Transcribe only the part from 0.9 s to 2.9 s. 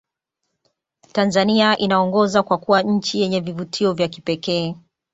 tanzania inaongoza kwa kuwa